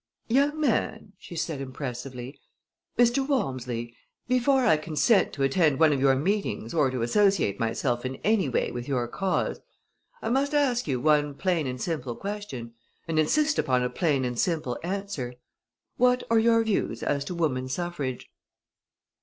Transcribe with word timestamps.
"Young 0.29 0.59
man," 0.59 1.13
she 1.19 1.35
said 1.35 1.61
impressively; 1.61 2.39
"Mr. 2.97 3.27
Walmsley, 3.27 3.95
before 4.27 4.65
I 4.65 4.75
consent 4.75 5.31
to 5.33 5.43
attend 5.43 5.77
one 5.79 5.93
of 5.93 5.99
your 5.99 6.15
meetings 6.15 6.73
or 6.73 6.89
to 6.89 7.03
associate 7.03 7.59
myself 7.59 8.03
in 8.03 8.15
any 8.23 8.49
way 8.49 8.71
with 8.71 8.87
your 8.87 9.07
cause, 9.07 9.59
I 10.19 10.29
must 10.31 10.55
ask 10.55 10.87
you 10.87 10.99
one 10.99 11.35
plain 11.35 11.67
and 11.67 11.79
simple 11.79 12.15
question, 12.15 12.73
and 13.07 13.19
insist 13.19 13.59
upon 13.59 13.83
a 13.83 13.91
plain 13.91 14.25
and 14.25 14.39
simple 14.39 14.79
answer: 14.81 15.35
What 15.97 16.23
are 16.31 16.39
your 16.39 16.63
views 16.63 17.03
as 17.03 17.23
to 17.25 17.35
Woman 17.35 17.69
Suffrage?" 17.69 18.27